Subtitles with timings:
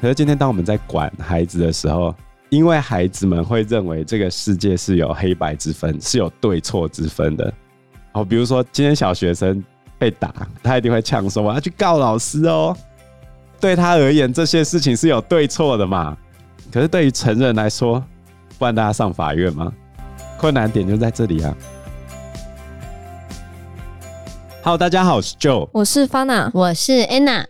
[0.00, 2.14] 可是今天当我们在管孩子的时候，
[2.50, 7.52] 因为孩子们会认为这个世界是有黑白之分，是有对错之分的。
[8.12, 9.62] 哦，比如说今天小学生
[9.98, 12.76] 被打，他一定会呛说：“我要去告老师哦。”
[13.60, 16.16] 对他而言，这些事情是有对错的嘛？
[16.72, 18.04] 可是对于成人来说，
[18.58, 19.72] 不然大家上法院吗？
[20.38, 21.56] 困难点就在这里啊
[24.66, 27.44] ！Hello，大家好，我是 Joe，我是 Fana，我是 Anna。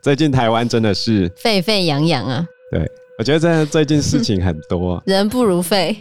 [0.00, 2.46] 最近台湾真的是沸沸扬扬啊！
[2.70, 2.88] 对，
[3.18, 5.96] 我觉得真的最近事情很多， 人不如沸。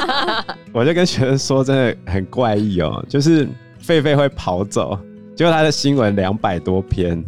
[0.72, 3.46] 我就跟学生说，真的很怪异哦，就是
[3.86, 4.98] 狒狒会跑走，
[5.36, 7.22] 结果他的新闻两百多篇，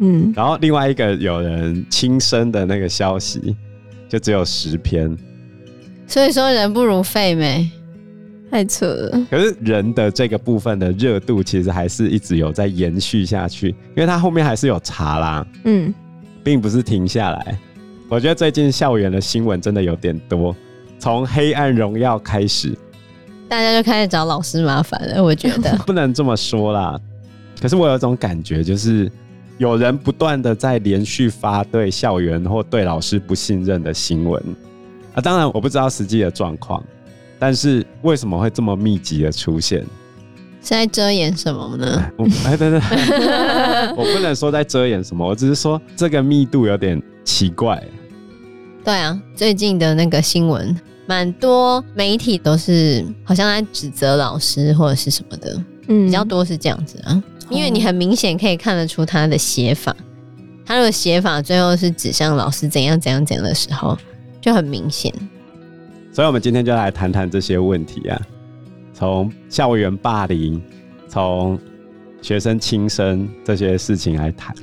[0.00, 3.56] 嗯，然后另外一个有人轻生的那个消息
[4.08, 5.16] 就只有十篇。
[6.08, 7.70] 所以说人不如狒没，
[8.50, 9.26] 太扯了。
[9.30, 15.94] 可是人的这个部分的热度其实还是一直有在延续下去，因为它后面还是有查啦，嗯，
[16.42, 17.58] 并不是停下来。
[18.08, 20.54] 我觉得最近校园的新闻真的有点多，
[20.98, 22.76] 从黑暗荣耀开始，
[23.48, 25.22] 大家就开始找老师麻烦了。
[25.22, 27.00] 我觉得 不能这么说啦，
[27.62, 29.10] 可是我有一种感觉，就是
[29.58, 34.42] 有人不断的在连续发对校园或对老师不信任的新闻。
[35.14, 36.82] 啊，当然我不知道实际的状况，
[37.40, 39.80] 但是为什么会这么密集的出现？
[40.62, 42.12] 是在遮掩什么呢？
[42.44, 42.78] 哎，对对，
[43.96, 47.82] 我不能说在遮掩什么，我只是说这个密度有点奇怪。
[48.84, 59.96] 对啊，最近的那个新闻，蛮多媒体都是好像在指责老师或者是什么的，嗯，比较多是这样子啊，因为你很明显可以看得出他的写法，
[60.66, 63.96] 他的写法最后是指向老师怎样怎样怎样的时候。
[64.42, 65.12] 就很明显，
[66.20, 68.20] 所以，我们今天就来谈谈这些问题啊，
[68.92, 70.62] 从校园霸凌，
[71.08, 71.58] 从
[72.20, 74.54] 学生轻生这些事情来谈。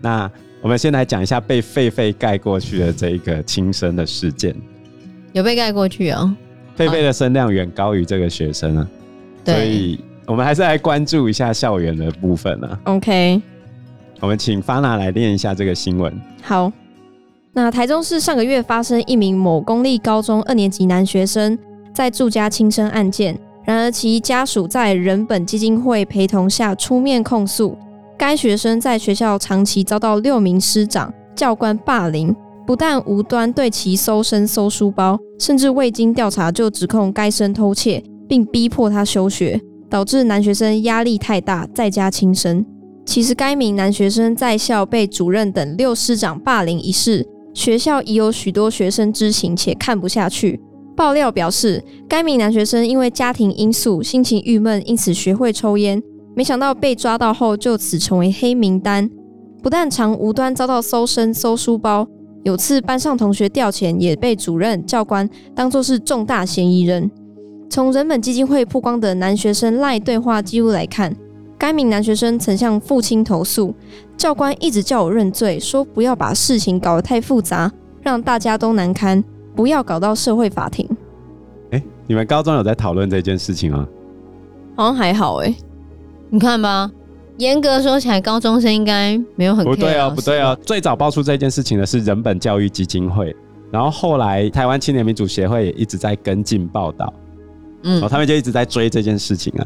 [0.00, 0.28] 那
[0.60, 4.52] 我们先来讲一下被狒狒盖过去的这一个轻生的事件。
[5.32, 6.34] 有被盖过去哦，
[6.76, 8.88] 狒狒的声量远高于这个学生啊，
[9.44, 9.96] 所以
[10.26, 12.80] 我们还是来关注一下校园的部分啊。
[12.86, 13.40] OK，
[14.18, 16.12] 我们请 Fana 来念一下这个新闻。
[16.42, 16.72] 好。
[17.52, 21.58] 那台中市上个月发生一名某公立高中二年级男学生
[21.92, 27.76] 在住家轻生案件，然而其家属在人本基金会陪同下出面控诉，
[28.16, 32.34] 该学生在学校长期遭到六名师长、教官霸凌，
[32.64, 42.64] 不但无端对其搜身搜书包，甚至未经调查就指控该生偷窃，并逼迫他休学，导致男学生压力太大，在家轻生。
[43.04, 47.26] 其实该名男学生在校被主任等六师长霸凌一事。
[47.52, 50.60] 学校已有许多学生知情且看不下去。
[50.96, 56.02] 爆料表示，该名男学生因为家庭因素，心情郁闷，因此学会抽烟。
[56.36, 59.10] 没想到被抓到后，就此成为黑名单。
[59.62, 62.06] 不但常无端遭到搜身、搜书包，
[62.44, 67.10] 有次班上同学调遣，也被主任、教官当作是重大嫌疑人。
[67.68, 71.14] 从人本基金会曝光的男学生赖对话记录来看，
[71.58, 73.74] 该名男学生曾向父亲投诉。
[74.20, 77.72] 教官一直叫我认罪，说不要把事情搞得太复杂，
[78.02, 79.24] 让大家都难堪，
[79.56, 80.86] 不要搞到社会法庭。
[81.70, 83.88] 哎、欸，你们高中有在讨论这件事情吗？
[84.76, 85.56] 好像还好哎、欸，
[86.28, 86.90] 你看吧，
[87.38, 90.54] 严格说起来，高中生应该没有很不对啊，不对啊。
[90.66, 93.34] 最早爆出这件事情的是人本教育基金会，
[93.70, 97.10] 然后后来台湾青年民主协会也一直在跟进报道，
[97.84, 99.64] 嗯，然后他们就一直在追这件事情啊。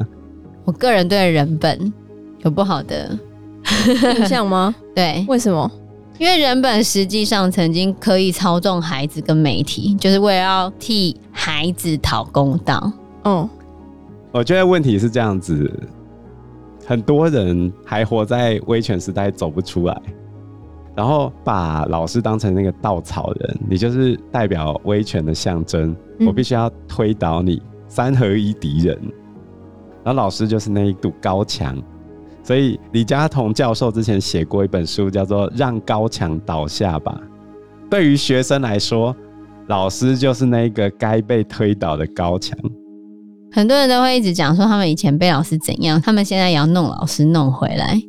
[0.63, 1.91] 我个人对人本
[2.45, 3.19] 有不好的。
[4.17, 4.73] 印象吗？
[4.93, 5.69] 对，为什么？
[6.17, 12.91] 因为人本实际上曾经可以操纵孩子跟媒体，就是为了要替孩子讨公道。
[13.25, 13.49] 嗯，
[14.31, 15.69] 我觉得问题是这样子，
[16.85, 20.01] 很多人还活在威权时代走不出来，
[20.95, 25.93] 然后把老师当成那个稻草人，你就是代表威权的象征，
[26.25, 28.97] 我必须要推倒你，三合一敌人，
[30.01, 31.75] 然后老师就是那一堵高墙。
[32.45, 37.19] 所以李嘉彤教授之前写过一本书，叫做《让高墙倒下吧》。
[37.89, 39.15] 对于学生来说，
[39.65, 42.55] 老师就是那个该被推倒的高墙。
[43.51, 47.99] 很多人都会一直讲说，他们以前被老师怎样，他们现在也要弄老师弄回来。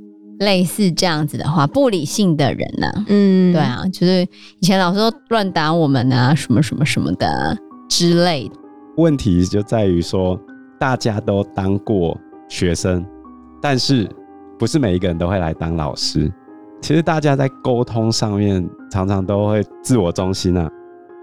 [0.41, 3.05] 类似这样子的话，不理性的人呢、啊？
[3.09, 4.21] 嗯，对啊，就是
[4.61, 7.57] 以前老师都乱打我们啊，什么什么什么的、啊、
[7.89, 8.55] 之类的。
[8.99, 10.39] 问题就在于说，
[10.79, 12.15] 大家都当过
[12.51, 13.03] 学生，
[13.63, 14.07] 但是。
[14.59, 16.33] 不是每一个人都会来当老师，
[16.81, 20.71] 其实大家在沟通上面常常都会自我中心啊，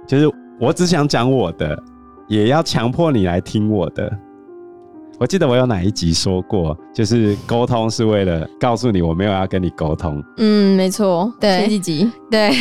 [0.07, 1.81] 就是我只想讲我的，
[2.27, 4.11] 也要强迫你来听我的。
[5.19, 10.21] 我我记得我有哪一集说过，就是沟通是为了告诉你我没有要跟你沟通。
[10.35, 12.51] 嗯，没错，对，前几集，对，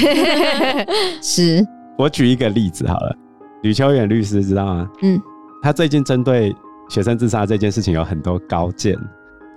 [1.21, 1.67] 是。
[1.99, 3.17] 我举一个例子好了，
[3.63, 4.89] 吕秋远律师知道吗？
[5.03, 5.21] 嗯，
[5.61, 6.55] 他最近针对
[6.89, 8.97] 学生自杀这件事情有很多高见。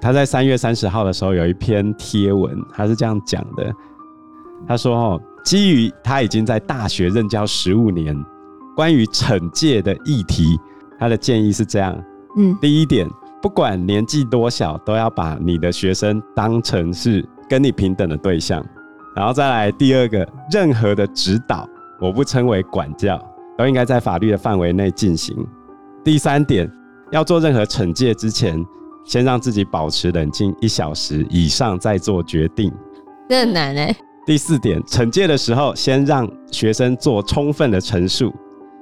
[0.01, 3.73] 他在三月三十号的时候有一篇贴文，他是这样讲的：
[4.67, 8.15] 他说，哦，基于他已经在大学任教十五年，
[8.75, 10.59] 关于惩戒的议题，
[10.99, 11.97] 他的建议是这样。
[12.37, 13.09] 嗯，第一点，
[13.41, 18.63] 不管年纪多小，都要把你的学生当成是跟你平等的对象。
[19.15, 21.67] 然后再来第二个，任何的指导，
[22.01, 23.17] 我不称为管教，
[23.57, 25.35] 都应该在法律的范围内进行。
[26.03, 26.69] 第三点，
[27.11, 28.63] 要做任何惩戒之前，
[29.05, 32.71] 先让自己保持冷静一小时以上再做决定。
[33.29, 33.95] 这很难哎。
[34.25, 38.33] 第四点，惩戒的时候，先让学生做充分的陈述，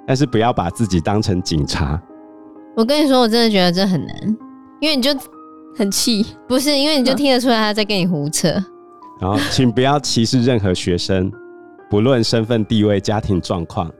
[0.08, 2.02] 但是不要把自己当成警察。
[2.76, 4.38] 我跟你说，我真的觉得这很难，
[4.80, 5.10] 因为你就
[5.76, 8.50] 很气，不是因为你就听得出来他在跟你胡扯。
[9.20, 11.32] 然后，请不要歧视任何学生，
[11.90, 13.92] 不论身份地位、家庭状况，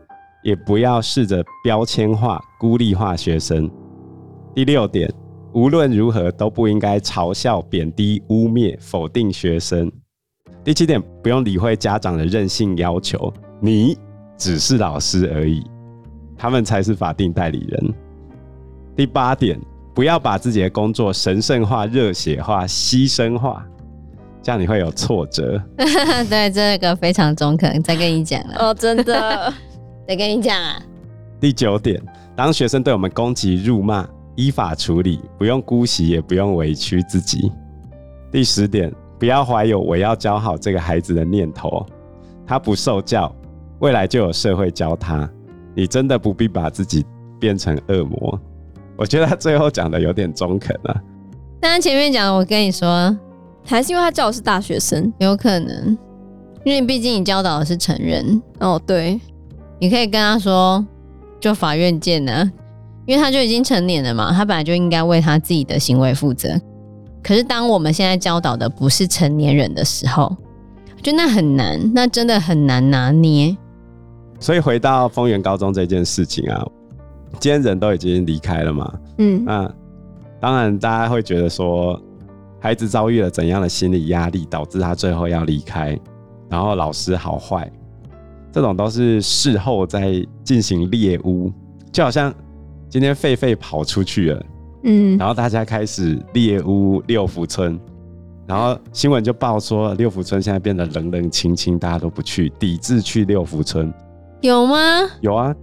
[0.44, 3.70] 也不要试着标签化、孤立化学生。
[4.56, 5.12] 第六点，
[5.54, 9.92] 无论如何都不应该嘲笑、贬低、污蔑、否定学生。
[10.64, 13.98] 第七点，不用理会家长的任性要求，你
[14.38, 15.64] 只是老师而已，
[16.38, 17.94] 他们才是法定代理人。
[18.96, 19.60] 第八点，
[19.94, 23.64] 不要把自己的工作神圣化、热血化、牺牲化，
[24.42, 25.62] 这样你会有挫折。
[26.30, 27.82] 对，这个非常中肯。
[27.84, 29.54] 再跟你讲了哦，真的，
[30.08, 30.82] 再跟你讲啊。
[31.40, 32.02] 第九点，
[32.36, 37.52] 当学生对我们攻击、辱骂，依法处理，不用姑息，也不用委屈自己。
[38.32, 41.86] 第十点，不要怀有我要教好这个孩子的念头，
[42.46, 43.34] 他不受教，
[43.80, 45.30] 未来就有社会教他。
[45.76, 47.06] 你真的不必把自己
[47.40, 48.40] 变成恶魔。
[48.96, 51.02] 我觉得他最后讲的有点中肯了，
[51.60, 53.18] 但他前面讲的，我跟你说，
[53.66, 55.98] 还是因为他教的是大学生，有可能，
[56.64, 58.80] 因为毕竟你教导的是成人哦。
[58.86, 59.20] 对，
[59.80, 60.86] 你可以跟他说，
[61.40, 62.52] 就法院见呢，
[63.06, 66.50] 因为他就已经成年了嘛，他本来就应该为他自己的行为负责。
[67.22, 70.36] 可是当我们现在教导的不是成年人的时候，
[71.02, 73.56] 就那很难，那真的很难拿捏。
[74.40, 76.68] 所以回到丰原高中这件事情啊。
[77.40, 79.74] 今天人都已经离开了嘛，嗯，那
[80.40, 82.00] 当然大家会觉得说，
[82.60, 85.98] 孩子遭遇了怎样的心理压力，导致他最后要离开，
[86.48, 87.70] 然后老师好坏，
[88.52, 91.52] 这种都是事后在进行猎巫，
[91.92, 92.32] 就好像
[92.94, 94.46] 今天狒狒跑出去了，
[94.84, 97.80] 嗯，然后大家开始猎屋六福村，
[98.46, 103.92] 然后新闻就报说六福村现在变得冷冷清清，大家都不去，抵制去六福村，
[104.42, 104.78] 有吗？
[105.22, 105.56] 有啊。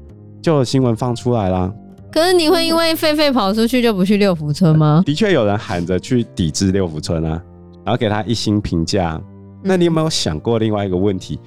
[0.43, 1.73] 就有新闻放出来啦，
[2.11, 5.00] 可是你会因为狒狒跑出去就不去六福村吗？
[5.06, 7.41] 的确有人喊着去抵制六福村啊，
[7.85, 9.23] 然后给他一星评价。
[9.62, 11.38] 那你有没有想过另外一个问题？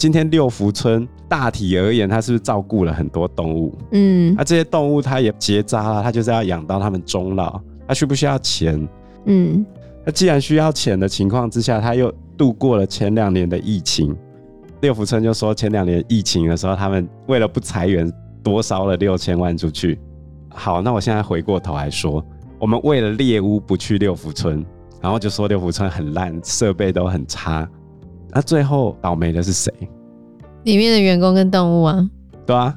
[0.00, 3.76] 今天六福村大体而言，它是不是照顾了很多动物？
[3.90, 8.88] 嗯，那这些动物它也结扎了，它就是要养到它们终老，它需不需要钱？
[9.26, 9.62] 嗯，
[10.02, 14.16] 那既然需要钱的情况之下，它又度过了前两年的疫情。
[14.80, 18.10] 六福村就说，前两年疫情的时候，他们为了不裁员，
[18.42, 20.00] 多烧了六千万出去。
[20.48, 22.24] 好，那我现在回过头来说，
[22.58, 24.64] 我们为了猎巫不去六福村，
[25.02, 27.68] 然后就说六福村很烂，设备都很差。
[28.32, 29.72] 那最后倒霉的是谁？
[30.64, 32.10] 里面的员工跟动物啊。
[32.46, 32.76] 对啊，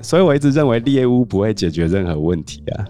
[0.00, 2.84] 所以我一直认为猎巫不会解决任何问题啊。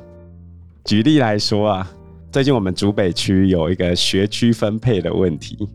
[0.84, 1.90] 举例来说啊，
[2.30, 5.68] 最近我们竹北区有一个学区分配的问题。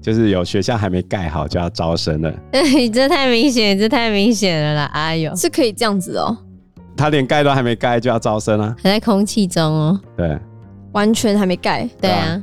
[0.00, 2.32] 就是有学校还没盖好就要招生了，
[2.72, 4.84] 你 这太明显，这太明显了啦！
[4.94, 6.34] 哎呦，是可以这样子哦。
[6.96, 10.00] 他连盖都还没盖就要招生啊，还在空气中哦。
[10.16, 10.38] 对，
[10.92, 11.86] 完全还没盖。
[12.00, 12.42] 对啊。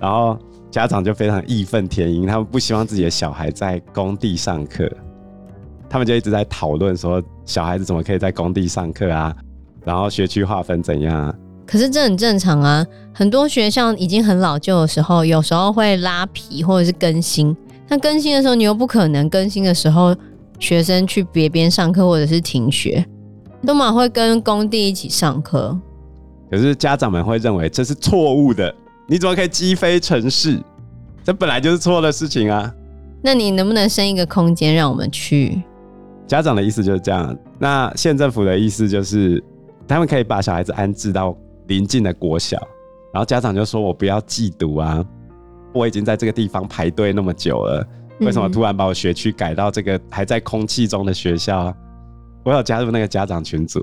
[0.00, 0.36] 然后
[0.70, 4.90] 家长就非常义愤填膺，他们不希望自己的小孩在工地上课，
[5.88, 9.34] 他们就一直在讨论说，小孩子怎么可以在工地上课啊？
[9.84, 11.34] 然后学区划分怎样啊？
[11.66, 17.56] 可是这很正常啊，很多学校已经很老旧的时候，有时候会拉皮或者是更新。
[17.88, 20.14] 那更新的时候，你又不可能更新的时候，
[20.60, 23.04] 学生去别边上课或者是停学，
[23.66, 25.76] 都嘛会跟工地一起上课。
[26.50, 28.72] 可是家长们会认为这是错误的，
[29.10, 30.56] 你怎么可以击飞城市？
[31.24, 32.72] 这本来就是错的事情啊。
[33.20, 35.60] 那你能不能生一个空间让我们去？
[36.28, 39.42] 家长的意思就是这样，那县政府的意思就是
[39.88, 41.36] 他们可以把小孩子安置到。
[41.66, 42.58] 临近的国小，
[43.12, 45.04] 然后家长就说：“我不要寄读啊，
[45.72, 47.86] 我已经在这个地方排队那么久了，
[48.18, 51.72] 为什么突然把我学区改到这个还在空气中的学校？”
[52.42, 53.80] 我有加入那个家长群组，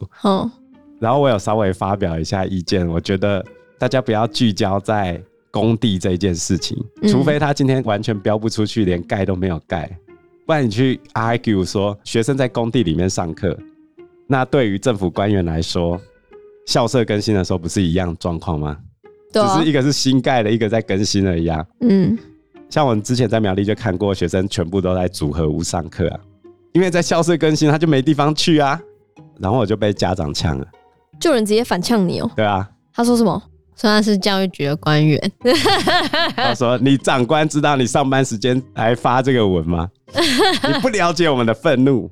[1.00, 3.42] 然后我有稍微发表一下意见，我觉得
[3.80, 6.78] 大家不要聚焦在工地这件事情，
[7.10, 9.90] 除非他今天完全标不出去，连盖都没有盖，
[10.46, 13.58] 不然你去 argue 说学生在工地里面上课，
[14.28, 16.00] 那对于政府官员来说，
[16.66, 18.78] 校舍更新的时候不是一样状况吗？
[19.32, 21.66] 对啊，只是一个是新盖的，一个在更新了一样。
[21.82, 22.18] 嗯，
[22.70, 26.20] 像我们之前在苗栗就看过，学生全部都在组合屋上课啊，
[26.74, 28.80] 因为在校舍更新，他就没地方去啊，
[29.40, 30.68] 然后我就被家长呛了。
[31.20, 32.32] 就有人直接反呛你哦、喔？
[32.36, 33.42] 对啊，他说什么？
[33.80, 35.32] 说他是教育局的官员。
[36.36, 39.88] 他说：“你长官知道你上班时间还发这个文吗？
[40.68, 42.10] 你不了解我们的愤怒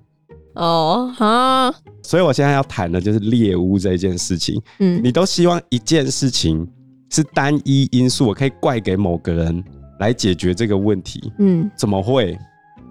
[0.53, 1.73] 哦哈。
[2.03, 4.61] 所以我现在要谈的就是猎巫这件事情。
[4.79, 6.67] 嗯，你都希望一件事情
[7.09, 9.63] 是单一因素，我可以怪给某个人
[9.99, 11.33] 来解决这个问题。
[11.39, 12.37] 嗯，怎么会？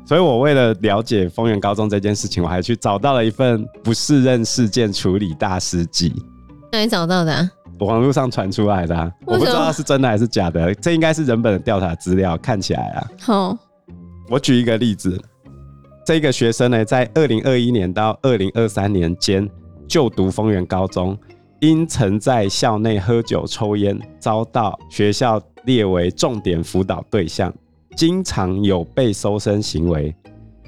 [0.07, 6.13] 所以我为了了解丰原高中这件事情，我还去找到了一份不适任事件处理大师记。
[6.73, 7.49] 哪里找到的、啊？
[7.81, 10.75] 网络上传出来的、啊，我不知道是真的还是假的。
[10.77, 13.11] 这应该是人本的调查资料，看起来啊。
[13.21, 13.59] 好，
[14.29, 15.21] 我举一个例子，
[16.07, 19.49] 这个学生呢，在二零二一年到二零二三年间
[19.89, 21.19] 就读丰原高中，
[21.61, 27.53] 因曾在校内喝酒抽烟，遭到学校列为重点辅导对象。
[27.97, 30.15] 经常有被搜身行为，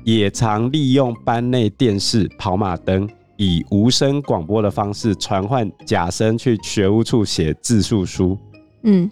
[0.05, 8.39] 也常利用班内电视、跑马灯，以无声广播的方式传唤假生去学务处写自述书。
[8.85, 9.11] 嗯，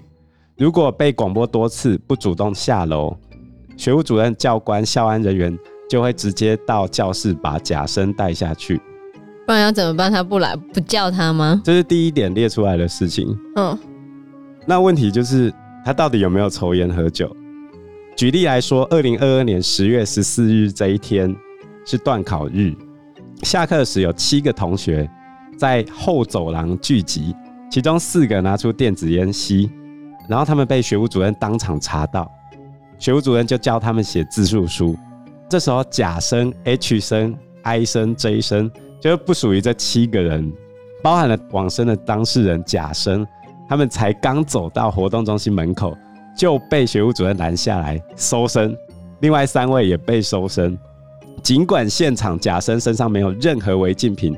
[0.56, 3.16] 如果被广播多次不主动下楼，
[3.76, 5.58] 学务主任、教官、校安人员
[5.90, 8.80] 就会直接到教室把假生带下去。
[9.46, 10.10] 不然要怎么办？
[10.10, 11.60] 他不来，不叫他吗？
[11.64, 13.36] 这是第一点列出来的事情。
[13.56, 13.78] 嗯，
[14.64, 15.52] 那问题就是
[15.84, 17.30] 他到底有没有抽烟喝酒？
[18.16, 21.34] 举例来说，二零二二年十月十四日这一天
[21.84, 22.72] 是段考日，
[23.44, 25.08] 下课时有七个同学
[25.58, 27.36] 在后走廊聚集，
[27.70, 29.70] 其中四个拿出电子烟吸，
[30.28, 32.28] 然后他们被学务主任当场查到，
[32.98, 34.96] 学务主任就叫他们写自述书。
[35.48, 40.50] 这时候甲生、H 生、I 生、J 生就不属于这七个人，
[41.02, 43.26] 包含了往生的当事人甲生，
[43.68, 45.94] 他们才刚走到活动中心门口。
[46.36, 48.76] 就被学务主任拦下来搜身，
[49.20, 50.76] 另外三位也被搜身。
[51.44, 54.34] 尽管现场贾生身上没有任何违禁品，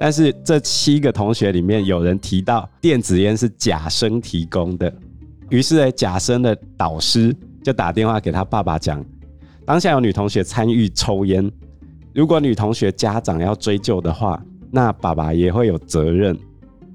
[0.00, 4.92] 但是这七个同学里面有人提到电子烟是贾生提供的，
[5.50, 9.04] 于是呢，贾生的导师就打电话给他爸爸讲，
[9.64, 11.48] 当下有女同学参与抽烟，
[12.12, 16.36] 如果女同学家长要追究的话，那爸爸也会有责任。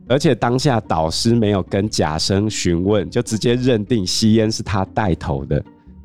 [0.09, 5.63] 而且当下导师没有跟贾生询问，就直接认定吸烟是他带头的，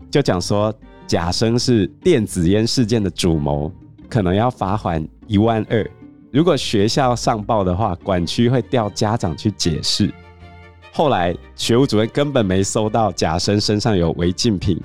[0.09, 0.73] 就讲说
[1.09, 3.73] 甲生是电子烟事件的主谋，
[4.11, 5.85] 可能要罚款一万二。
[6.31, 10.13] 如果学校上报的话，管区会调家长去解释。
[10.93, 14.79] 后来学务主任根本没收到甲生身上有违禁品，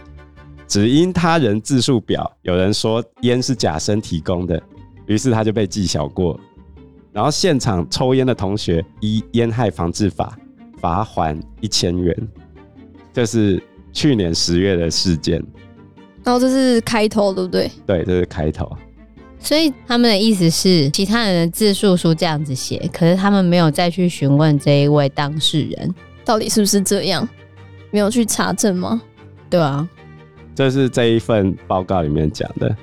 [0.65, 4.61] 只因他人自述表有人说烟是甲生提供的，
[5.05, 6.39] 于是他就被记小过。
[7.11, 10.37] 然后现场抽烟的同学依烟害防治法
[10.79, 12.15] 罚锾一千元，
[13.11, 13.61] 这是
[13.91, 15.43] 去年十月的事件。
[16.23, 17.69] 然后这是开头，对不对？
[17.85, 18.71] 对，这是开头。
[19.39, 27.27] 所以他们的意思是，其他人的自述书这样子写，可是他们没有再去询问这一位当事人到底是不是这样，
[27.91, 29.01] 没有去查证吗？
[29.49, 29.87] 对啊，
[30.55, 32.73] 这是这一份报告里面讲的。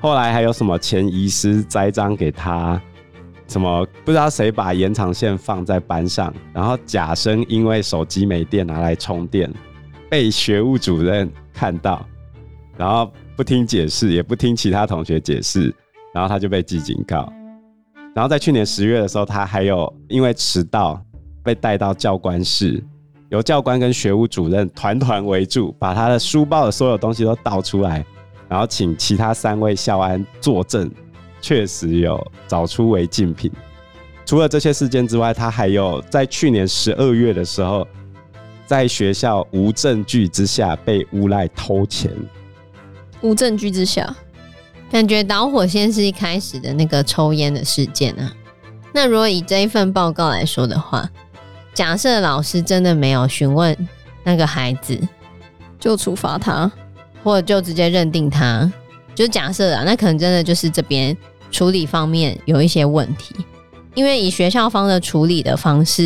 [0.00, 2.80] 后来还有什么前遗失栽赃给他？
[3.48, 9.52] 什么不知道谁把延长线放在班上，然后假生因为手机没电拿来充电，
[10.08, 12.06] 被学务主任看到，
[12.80, 15.70] 然后不听解释，也不听其他同学解释，
[16.14, 17.30] 然后他就被记警告。
[18.14, 20.98] 然后在去年十月的时候，他还有因为迟到
[21.44, 22.82] 被带到教官室，
[23.28, 28.02] 由教官跟学务主任团团围住，把他的书包的所有东西都倒出来，
[28.48, 30.90] 然后请其他三位校安作证。
[31.42, 33.52] 确实有找出违禁品。
[34.24, 37.86] 除了这些事件之外，他还有在去年十二月的时候，
[38.64, 42.10] 在学校无证据之下被诬赖偷钱。
[43.22, 44.14] 无证据之下，
[44.90, 48.32] 感觉导火线是一开始的那个抽烟的事件啊。
[48.92, 51.08] 那如果以这一份报告来说的话，
[51.74, 53.76] 假设老师真的没有询问
[54.24, 54.98] 那个孩子，
[55.78, 56.70] 就处罚他，
[57.22, 58.70] 或者就直接认定他，
[59.14, 61.16] 就假设啊，那可能真的就是这边。
[61.52, 63.34] 处理方面有一些问题，
[63.96, 66.04] 因为以学校方的处理的方式，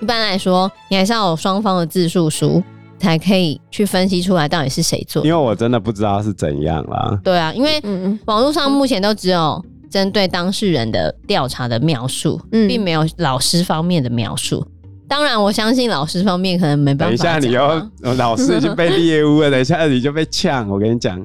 [0.00, 2.64] 一般来说，你还是要有双方的自述书，
[3.04, 5.24] 才可以去分析出来到底是谁做。
[5.24, 7.18] 因为我真的不知道是怎样啦。
[7.22, 7.80] 对啊，因为
[8.24, 14.66] 网络上目前都只有针对当事人的调查的描述，嗯，并没有老师方面的描述。
[15.06, 17.14] 当然，我相信老师方面可能没办法。
[17.14, 20.66] 等一下，你要老师已经被猎巫了， 等一下你就被呛。
[20.68, 21.24] 我跟你讲。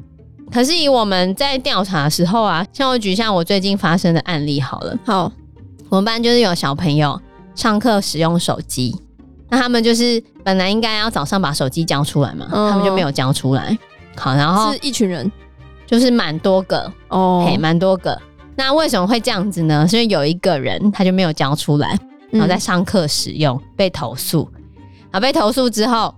[0.51, 4.97] 可是以我们在调查的时候啊，像我举一下我最近发生的案例好了。
[5.05, 5.31] 好，
[5.89, 7.19] 我们班就是有小朋友
[7.55, 8.95] 上课使用手机，
[9.49, 13.77] 那他们就是本来应该要早上把手机交出来嘛，哦、他们就没有交出来。
[14.15, 15.31] 好，然后是一群人，
[15.85, 18.19] 就是蛮多个哦，嘿，蛮多个。
[18.55, 19.87] 那为什么会这样子呢？
[19.87, 21.97] 是因为有一个人他就没有交出来，
[22.31, 24.49] 然后在上课使用、嗯、被投诉，
[25.11, 26.13] 好，被投诉之后，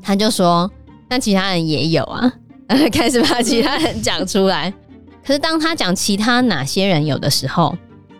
[0.00, 0.70] 他就说，
[1.08, 2.32] 那其他人也有啊。
[2.92, 4.72] 开始把其他人讲出来，
[5.26, 7.76] 可是当他讲其他哪些人有的时候，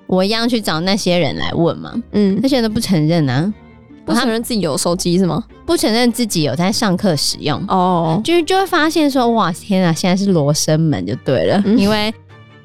[0.08, 1.94] 我一样去找那些人来问嘛。
[2.10, 3.54] 嗯，那些人都不承认啊，
[4.04, 5.42] 不承认自己有手机是吗？
[5.66, 12.12] 不承认自己有在上课使用哦，就是就会发现说，哇，天啊，现在是罗生门就对了，嗯、因为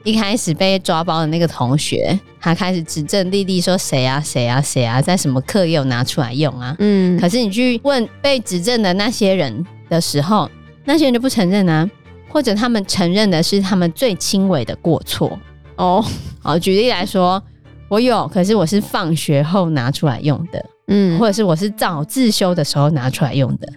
[0.04, 6.76] 一开始被抓包的那个同学，他开始指证弟弟说谁啊谁啊谁啊，在什么课也有拿出来用啊。
[6.80, 10.50] 嗯，可是你去问被指证的那些人的时候。
[10.88, 11.90] 那些人就不承认啊，
[12.30, 15.36] 或者他们承认的是他们最轻微的过错
[15.78, 16.06] 哦。
[16.44, 17.42] 好，举例来说，
[17.88, 23.68] 我有，可是我是放学后拿出来用的，嗯，或者是我是早自修的时候拿出来用的，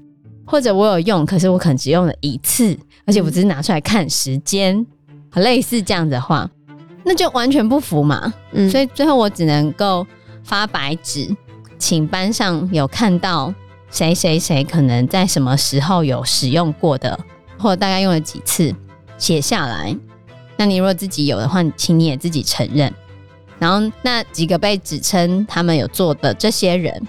[0.44, 4.86] 或者我有用，可是我可能只用了一次，而且我只是拿出来看时间，
[5.30, 6.48] 好，类似这样子的话，
[7.04, 8.32] 那就完全不符嘛。
[8.52, 10.06] 嗯，所以最后我只能够
[10.42, 11.28] 发白纸，
[11.78, 13.54] 请班上有看到。
[13.90, 17.18] 谁谁谁可能在什么时候有使用过的，
[17.58, 18.70] 或者大概用了几次，
[19.16, 19.96] 写下来。
[20.58, 22.92] 那你如果自己有的话，请你也自己承认。
[23.58, 27.02] 然后那几个被指称他们有做的这些人，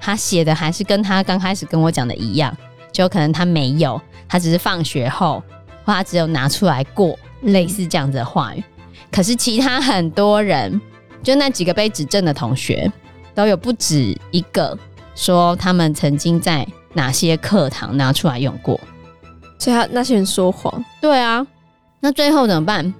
[0.00, 2.56] 他写的还是跟他刚开始跟我讲的一样，
[2.90, 5.42] 就可能他没有，他只是放学后，
[5.84, 8.62] 或他只有拿出来过，类似这样子的话语。
[9.10, 10.80] 可是其他很多人，
[11.22, 12.90] 就那几个被指证的同学，
[13.34, 14.78] 都有不止一个。
[15.14, 18.80] 说他们曾经在哪些课堂拿出来用过，
[19.58, 20.82] 所以他那些人说谎。
[21.02, 21.46] 对啊，
[22.00, 22.94] 那最后怎么办？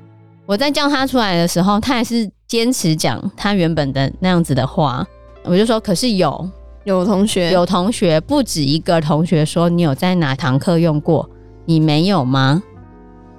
[0.45, 5.07] 我在叫他出来的时候，他还是坚持讲他原本的那样子的话。
[5.43, 6.51] 我就说，可是有
[6.85, 11.27] 有同学有同学不止一个同学说你有在哪堂课用过，
[11.65, 12.63] 你没有吗？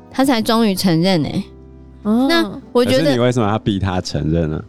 [0.10, 1.44] 他才终于承认呢、欸。
[2.02, 4.60] 哦，那我觉得你为什么要逼他承认呢？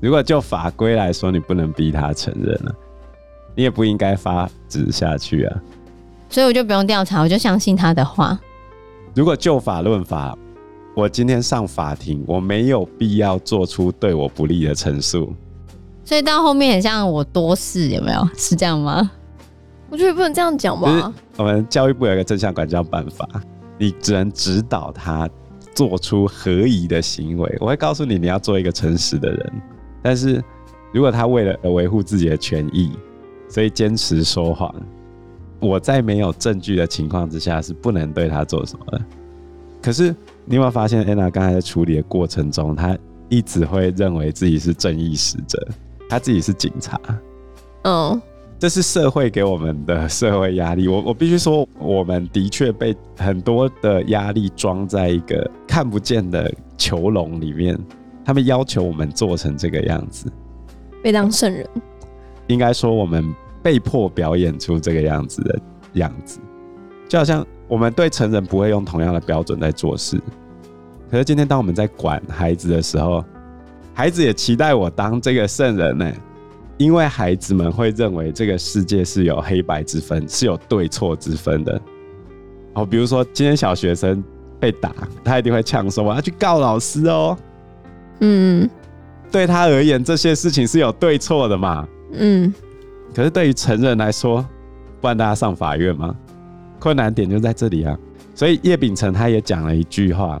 [0.00, 2.70] 如果就法规来说，你不能逼他承认呢？
[3.54, 5.56] 你也不应该发纸下去啊，
[6.28, 8.38] 所以我就不用调查，我就相信他的话。
[9.14, 10.36] 如果就法论法，
[10.98, 15.32] 我今天上法庭，我没有必要做出对我不利的陈述。
[16.04, 18.28] 所以到后面很像我多事，有没有？
[18.36, 19.08] 是这样吗？
[19.90, 21.14] 我觉得不能这样讲吧。
[21.36, 23.28] 我们教育部有一个正向管教办法，
[23.78, 25.30] 你只能指导他
[25.72, 27.56] 做出合宜的行为。
[27.60, 29.52] 我会告诉你，你要做一个诚实的人。
[30.02, 30.42] 但是
[30.92, 32.90] 如果他为了维护自己的权益，
[33.48, 34.74] 所以坚持说谎，
[35.60, 39.00] 我在没有证据的情况之下是不能对他做什么的。
[39.80, 40.14] 可是
[40.44, 42.96] 你有没有发现，安娜刚才在处理的过程中，她
[43.28, 45.66] 一直会认为自己是正义使者，
[46.08, 47.00] 她自己是警察。
[47.84, 48.20] 嗯，
[48.58, 50.88] 这是社会给我们的社会压力。
[50.88, 57.78] 我我必须说，我们的确被很多的压力装在一个看不见的囚笼里面，
[58.24, 60.30] 他们要求我们做成这个样子，
[61.02, 61.64] 被当圣人。
[62.48, 65.60] 应该说，我们被迫表演出这个样子的
[65.92, 66.40] 样子，
[67.08, 70.20] 就好像我们对成人不会用同样的标准在做事。
[71.10, 73.24] 可是今天，当我们在管孩子的时候，
[73.94, 76.12] 孩子也期待我当这个圣人呢，
[76.76, 81.80] 因为孩子们会认为这个世界是有黑白之分，是有对错之分的。
[82.74, 84.22] 哦，比如说今天小学生
[84.60, 84.92] 被打，
[85.24, 87.36] 他一定会呛说：“我要去告老师哦。”
[88.20, 88.68] 嗯，
[89.30, 91.86] 对他而言，这些事情是有对错的嘛？
[92.12, 92.52] 嗯，
[93.14, 94.44] 可是对于成人来说，
[95.00, 96.14] 不然大家上法院吗？
[96.78, 97.98] 困难点就在这里啊。
[98.34, 100.40] 所以叶秉成他也讲了一句话，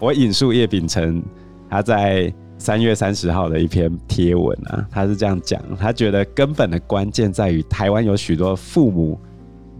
[0.00, 1.22] 我引述叶秉成
[1.70, 9.18] 他在三月三十号的一篇贴文啊，他是这样讲，他觉得根本的关键在于台湾有许多父母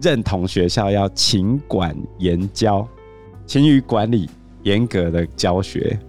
[0.01, 2.87] 认同学校要勤管严教，
[3.45, 4.29] 勤于管理，
[4.63, 5.99] 严格的教学。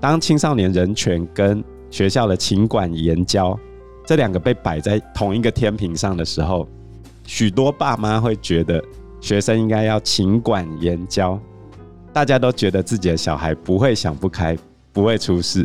[0.00, 3.58] 当青少年人权跟学校的勤管严教。
[4.04, 6.68] 这两个被摆在同一个天平上的时候，
[7.24, 8.82] 许多爸妈会觉得
[9.22, 11.38] 学生应该要勤管严教，
[12.12, 14.58] 大家都觉得自己的小孩不会想不开，
[14.92, 15.64] 不会出事。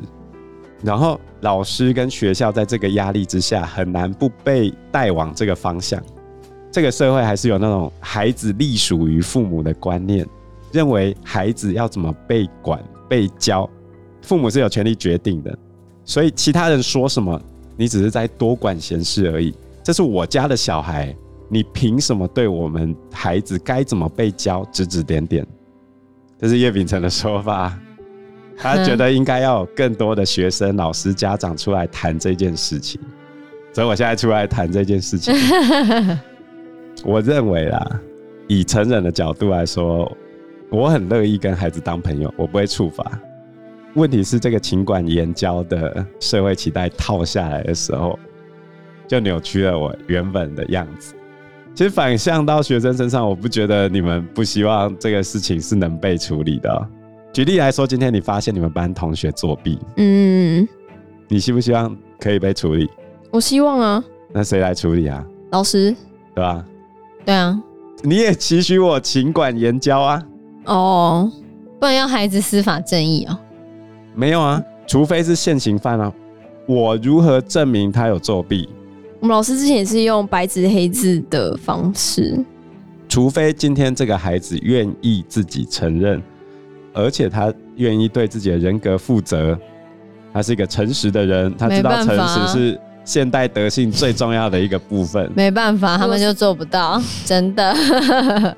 [0.84, 6.00] 然后老师跟学校在这个压力之下，很难不被带往这个方向。
[6.72, 10.24] 这个社会还是有那种孩子隶属于父母的观念，
[10.72, 13.68] 认为孩子要怎么被管、被教，
[14.22, 15.58] 父母是有权利决定的，
[16.06, 17.42] 所以其他人说什么，
[17.76, 19.52] 你只是在多管闲事而已。
[19.82, 21.16] 这是我家的小孩，
[21.50, 25.46] 你凭什么对我们孩子该怎么被教指指点点？
[26.40, 27.78] 这是叶秉成的说法，
[28.58, 33.00] 他觉得应该要有更多的学生、老师、家长出来谈这件事情，
[33.74, 35.34] 所以我现在出来谈这件事情。
[37.06, 38.02] 我认为啦，
[38.48, 40.12] 以成人的角度来说，
[40.70, 43.20] 我很乐意跟孩子当朋友，我不会处罚。
[43.94, 48.20] 问题是这个情管严教的社会期待套下来的时候，
[49.08, 51.16] 就扭曲了我原本的样子。
[51.78, 56.84] 其实反向到学生身上，我不觉得你们不希望这个事情是能被处理的喔。
[57.32, 60.68] 举例来说，今天你发现你们班同学作弊，嗯，
[61.28, 62.90] 你希不希望可以被处理？
[63.30, 64.04] 我希望啊。
[64.34, 65.24] 那谁来处理啊？
[65.52, 65.96] 老师，
[66.34, 66.66] 对吧？
[67.24, 67.62] 对啊。
[68.02, 70.24] 你也期许我勤管严教啊？
[70.66, 71.32] 哦，
[71.80, 73.38] 不然要孩子司法正义哦？
[74.16, 76.12] 没有啊，除非是现行犯啊。
[76.66, 78.68] 我如何证明他有作弊？
[79.20, 82.38] 我们老师之前也是用白纸黑字的方式，
[83.10, 86.22] 除非今天这个孩子愿意自己承认，
[86.94, 89.58] 而且他愿意对自己的人格负责，
[90.32, 95.32] 他是一个诚实的人，他知道诚实是现代德性最重要的一个部分。
[95.36, 97.76] 没办法，他们就做不到， 真的。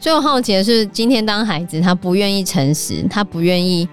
[0.00, 3.86] 最我好奇的是，今天当孩子他不愿意诚实，他不愿意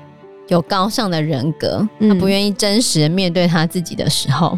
[0.47, 4.57] 有高尚的人格，他不愿意真实的面对他自己的时候。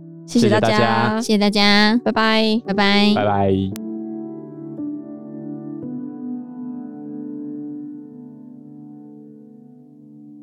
[0.39, 3.90] 谢谢大家，谢谢大家，拜拜，拜拜，拜拜。